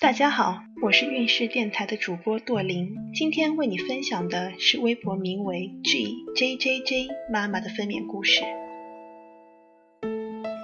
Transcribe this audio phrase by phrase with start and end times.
[0.00, 8.40] 大家好，我是运势电台的主播朵琳，今天为你分享的是微博名为 G J J J 妈妈的分娩故事。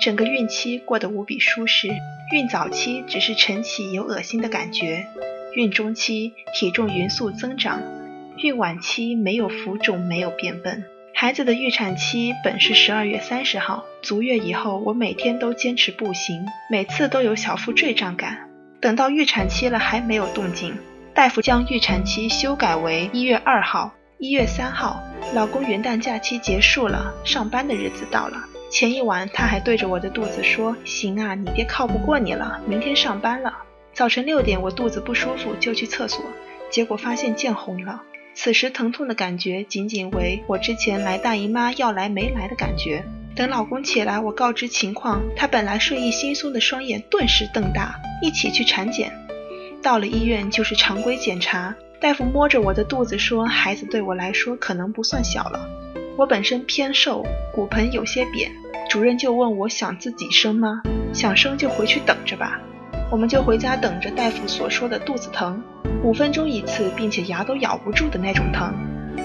[0.00, 1.88] 整个孕期过得无比舒适，
[2.32, 5.06] 孕早期只是晨起有恶心的感觉，
[5.54, 7.82] 孕中期体重匀速增长，
[8.38, 10.82] 孕晚期没有浮肿，没有变笨。
[11.12, 18.45] 孩子的预产期本是十二月三十号，足月以后，我每天都坚持步行，每次都有小腹坠胀感。
[18.80, 20.76] 等到预产期了还没有动静，
[21.14, 25.02] 大夫将预产期修改为一月二号、一月三号。
[25.34, 28.36] 老公元旦假期结束了，上班的日子到了。
[28.70, 33.52] 前一晚他还对着我的肚子说：“行啊，你爹靠不过你了，明天上班了。”
[33.94, 36.22] 早晨六点我肚子不舒服就去厕所，
[36.70, 38.02] 结果发现见红了。
[38.34, 43.02] 此时疼痛的感觉仅仅为我之前来大姨妈要来没来的感觉。
[43.36, 47.94] 等老公起来，我告知情况，他本来睡意惺忪的双眼顿时瞪大。
[48.22, 49.12] 一起去产检，
[49.82, 51.74] 到了医院就是常规检查。
[52.00, 55.68] 大夫摸着我的肚子说：“孩子对我来说可能不算小了。”
[56.16, 58.50] 我本身偏瘦，骨盆有些扁。
[58.88, 60.80] 主任就问我想自己生吗？
[61.12, 62.58] 想生就回去等着吧。
[63.10, 65.62] 我们就回家等着大夫所说的肚子疼。
[66.02, 68.72] 五分钟一次，并且牙都咬不住的那种疼。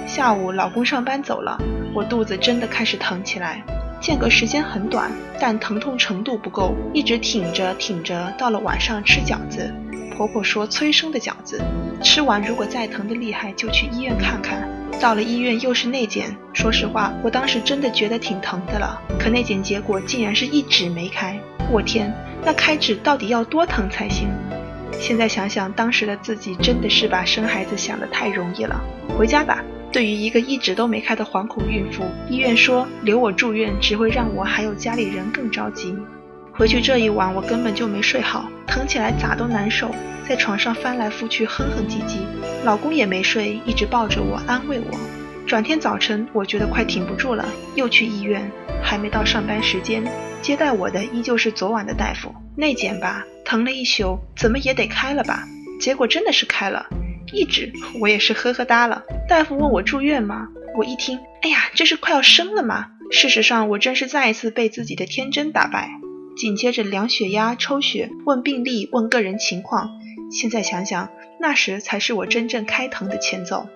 [0.05, 1.57] 下午老公上班走了，
[1.93, 3.63] 我肚子真的开始疼起来，
[4.01, 9.71] 间隔时间很短，但疼痛程度不够，一直挺着挺着，到了晚上吃饺子。
[10.17, 11.61] 婆婆说催生的饺子，
[12.01, 14.67] 吃完如果再疼的厉害就去医院看看。
[14.99, 21.39] 到了医院又是内检，说实话我当时真的觉得挺疼的了，可内检结果竟然是一指没开，
[21.71, 22.11] 我天，
[22.43, 24.27] 那开指到底要多疼才行？
[24.99, 28.81] 现在想想，当时的自己真的是把生孩子想得太容易了。
[29.15, 29.63] 回家吧。
[29.91, 35.93] 对于一个一指都没开的惶恐孕妇，医院说留我住院只会让我还有家里人更着急。
[36.53, 39.93] 回去这一晚我根本就没睡好，疼起来咋都难受，
[40.27, 42.19] 在床上翻来覆去哼哼唧唧。
[42.63, 44.97] 老公也没睡，一直抱着我安慰我。
[45.45, 47.45] 转天早晨，我觉得快挺不住了，
[47.75, 48.49] 又去医院。
[48.81, 50.03] 还没到上班时间，
[50.41, 52.33] 接待我的依旧是昨晚的大夫。
[52.55, 53.25] 内检吧。
[53.43, 55.43] 疼了一宿，怎么也得开了吧？
[55.81, 56.85] 结果真的是开了，
[57.33, 59.03] 一指我也是呵呵哒了。
[59.31, 60.49] 大夫问我住院吗？
[60.77, 62.87] 我一听，哎呀，这是快要生了吗？
[63.11, 65.89] 事实上，我真是再一次被自己的天真打败。
[66.35, 69.89] 紧接着量血压、抽血、问病历、问个人情况。
[70.29, 71.07] 现在想想，
[71.39, 73.69] 那时才是我真正开疼的前奏。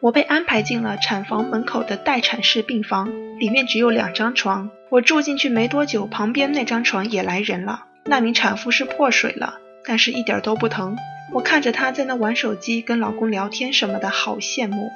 [0.00, 3.10] 我被安排进了产房门口的待产室病房，
[3.40, 4.70] 里面只有两张床。
[4.90, 7.86] 我住进去没多久，旁边那张床也来人了。
[8.04, 10.96] 那名产妇是破水了，但是一点都不疼。
[11.32, 14.90] 我看着她在那玩手机、跟老公聊天什么的，好羡慕。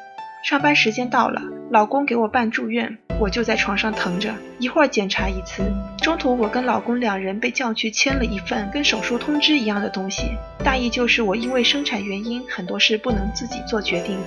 [0.44, 1.40] 上班时间到了，
[1.70, 5.62] 老公给我办住院，我就在床上疼着，一会儿检查一次。
[6.02, 14.18] 中途我跟老公两人被叫去签了一份跟手术通知一样的东西，大意就是我因为生产原因，很多事不能自己做决定，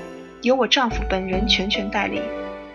[0.41, 2.19] 由我丈夫本人全权代理。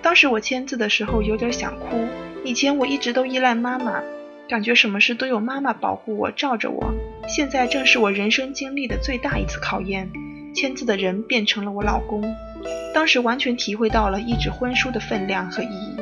[0.00, 2.06] 当时我签字的时候有点想哭，
[2.44, 4.00] 以前我一直都依赖妈妈。
[4.48, 6.92] 感觉什么事都有妈妈保护我、罩着我。
[7.34, 10.06] 现在正是我人生经历的最大一次考验，
[10.54, 12.22] 签字的人变成了我老公。
[12.92, 15.96] 当时完全体会到了一纸婚书的分量和意义。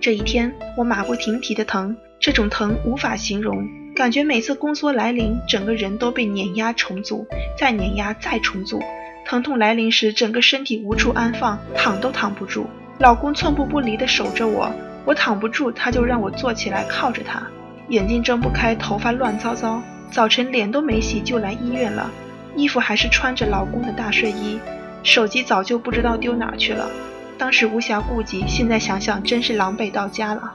[0.00, 3.66] 这一天，我马不停蹄的疼，这种疼无法形容，
[3.96, 7.26] 感觉每次宫缩来临，整个人都被碾压重组，
[7.58, 8.80] 再碾压再重组。
[9.26, 12.70] 疼痛来临时，整个身体无处安放，躺都躺不住。
[13.00, 14.72] 老公寸步不离的守着我，
[15.04, 17.42] 我躺不住，他就让我坐起来靠着他。
[17.88, 19.82] 眼睛睁不开，头发乱糟糟。
[20.10, 22.10] 早晨脸都没洗就来医院了，
[22.56, 24.58] 衣服还是穿着老公的大睡衣，
[25.04, 26.90] 手机早就不知道丢哪去了。
[27.38, 30.52] 当时无暇顾及，现在想想真是狼狈到家了。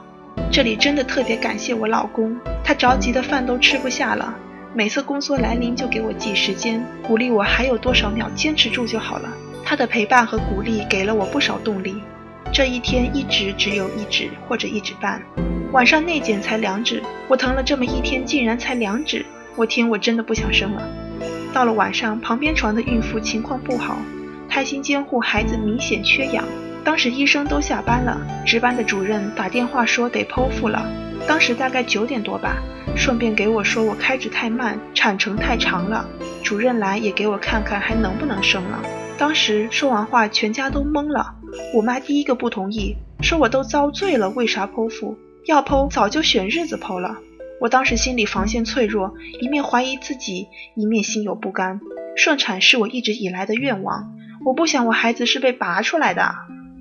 [0.52, 4.34] 这里真的特别感谢我老公，他着急的饭都吃不下了，
[4.74, 9.28] 每次宫缩来临就给我记时间，鼓励我还有多少秒坚持住就好了。
[9.64, 11.96] 他的陪伴和鼓励给了我不少动力。
[12.52, 15.20] 这一天一直只有一指或者一指半。
[15.72, 20.88] 晚上内检才两指，我疼了这么一天，竟然才两指，我天，我真的不想生了。
[21.52, 23.98] 到了晚上，旁边床的孕妇情况不好，
[24.48, 26.44] 胎心监护孩子明显缺氧。
[26.84, 30.86] 当时医生都下班了，值班的主任打电话说得剖腹了。
[31.26, 32.58] 当时大概九点多吧，
[32.94, 36.06] 顺便给我说我开指太慢，产程太长了。
[36.44, 38.82] 主任来也给我看看还能不能生了。
[39.18, 41.34] 当时说完话，全家都懵了。
[41.74, 45.16] 我妈第一个不同意，说我都遭罪了，为啥剖腹？
[45.46, 47.16] 要剖早就选日子剖了，
[47.60, 51.80] 我当时心里防线脆弱，一面怀疑自己，一面心有不甘。
[52.16, 54.14] 顺产是我一直以来的愿望，
[54.44, 56.34] 我不想我孩子是被拔出来的。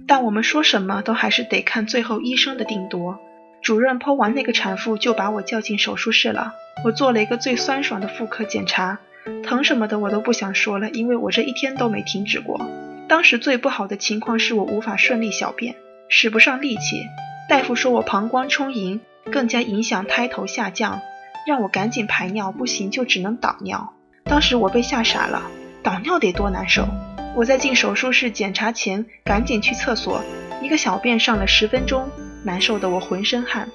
[0.07, 3.17] 但我们说什么都还是得看最后医生的定夺。
[3.61, 8.99] 主任剖完那个产妇就把我叫进手术室了，我做了一个最酸爽的妇科检查，
[9.43, 12.61] 疼什么的我都不想说了，因为我这一天都没停止过。
[13.07, 15.75] 当时最不好的情况是我无法顺利小便，
[16.07, 17.01] 使不上力气。
[17.49, 19.01] 大夫说我膀胱充盈，
[19.31, 21.01] 更加影响胎头下降，
[21.47, 23.93] 让我赶紧排尿，不行就只能导尿。
[24.23, 25.43] 当时我被吓傻了，
[25.83, 26.87] 导尿得多难受！
[27.35, 30.21] 我在进手术室检查前赶紧去厕所，
[30.61, 32.09] 一个小便上了十分钟，
[32.43, 33.69] 难受的我浑身汗。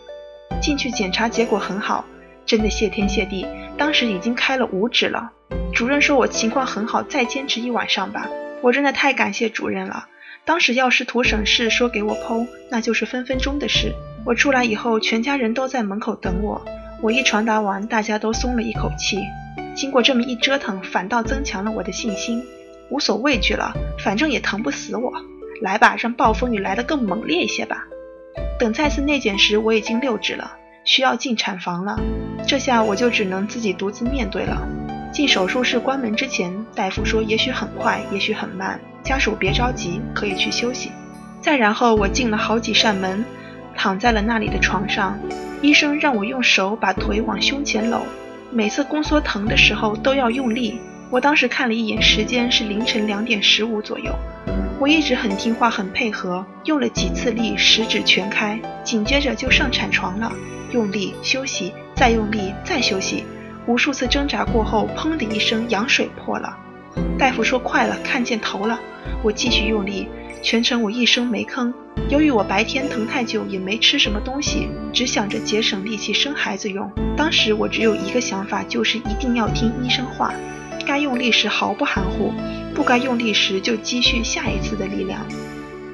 [0.61, 2.05] 进去检查结果很好，
[2.47, 3.47] 真的谢天谢地，
[3.77, 5.31] 当时已经开了五指了。
[5.75, 8.29] 主任说我情况很好，再坚持一晚上吧。
[8.63, 10.07] 我真的太感谢主任了。
[10.45, 13.95] 当时要是图省事说给我剖，那就是分分钟的事。
[14.25, 16.65] 我出来以后，全家人都在门口等我。
[17.03, 19.19] 我一传达完，大家都松了一口气。
[19.75, 22.45] 经过这么一折腾，反倒增强了我的信心，
[22.91, 23.73] 无所畏惧了。
[24.03, 25.13] 反正也疼不死我，
[25.63, 27.87] 来吧，让暴风雨来得更猛烈一些吧。
[28.59, 31.99] 等再次内检时，我已经六指了，需要进产房了。
[32.47, 34.69] 这下我就只能自己独自面对了。
[35.13, 38.81] 进手术室关门之前，大夫说也许很快，也许很慢。
[39.03, 40.93] 家属别着急，可以去休息。
[41.41, 43.25] 再然后，我进了好几扇门，
[43.77, 45.19] 躺在了那里的床上。
[45.63, 48.03] 医生让我用手把腿往胸前搂，
[48.51, 50.79] 每次宫缩疼的时候都要用力。
[51.11, 54.15] 我当时看了一眼时间，是凌晨两点十五左右。
[54.79, 58.59] 我一直很听话，很配合，用了几次力，十指全开。
[58.85, 60.33] 紧接着就上产床了，
[60.73, 63.25] 用力休息，再用力再休息。
[63.71, 66.59] 无数次挣扎过后，砰的一声，羊水破了。
[67.17, 68.81] 大夫说快了，看见头了。
[69.23, 70.09] 我继续用力，
[70.43, 71.73] 全程我一声没吭。
[72.09, 76.91] 由于我白天疼太久，也没吃什么东西，只想着节省力气生孩子用。
[77.17, 80.35] 当时我只有一个想法，就是一定要听医生话，
[80.85, 82.33] 该用力时毫不含糊，
[82.75, 85.25] 不该用力时就积蓄下一次的力量。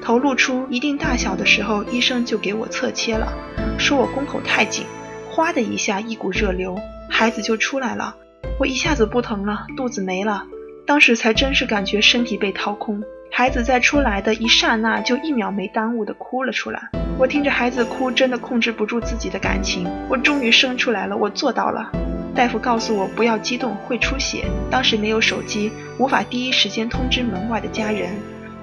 [0.01, 3.31] 头露出一定大小的时候，医生就给我侧切了，
[3.77, 4.83] 说我宫口太紧，
[5.29, 6.75] 哗的一下，一股热流，
[7.17, 8.15] 孩子就出来了。
[8.59, 10.43] 我一下子不疼了，肚子没了。
[10.85, 16.79] 当时才真是感觉身体被掏空，孩子在出来的一刹那就一秒没耽误的哭了出来。
[17.17, 19.89] 我听着孩子哭，真的控制不住自己的感情。
[20.07, 21.91] 我终于生出来了，我做到了。
[22.35, 24.45] 大夫告诉我不要激动，会出血。
[24.69, 28.11] 当时没有手机，无法第一时间通知门外的家人，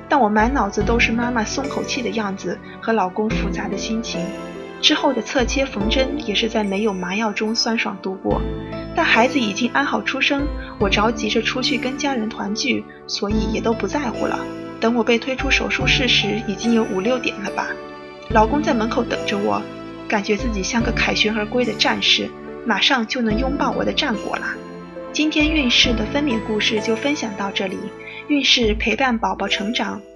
[0.09, 4.25] 但我满脑子都是妈妈松口气的样子和老公复杂的心情。
[4.85, 8.43] 之后的侧切缝针也是在没有麻药中酸爽度过。
[8.95, 10.47] 但孩子已经安好出生，
[10.79, 14.39] 我着急着出去跟家人团聚，所以也都不在乎了。
[14.79, 17.69] 等我被推出手术室时，已经有五六点了吧。
[18.29, 19.63] 老公在门口等着我，
[20.07, 22.29] 感觉自己像个凯旋而归的战士，
[22.67, 24.49] 马上就能拥抱我的战果了。
[25.15, 27.79] 今天孕氏的分娩故事就分享到这里。
[28.29, 30.03] 孕氏陪伴宝宝成长，